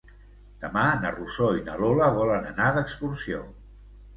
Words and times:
Demà 0.63 0.85
na 1.03 1.11
Rosó 1.17 1.49
i 1.57 1.61
na 1.69 1.75
Lola 1.83 2.09
volen 2.17 2.49
anar 2.53 2.73
d'excursió. 2.79 3.45